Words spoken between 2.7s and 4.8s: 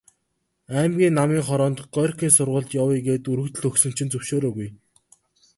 явъя гээд өргөдөл өгсөн чинь зөвшөөрөөгүй.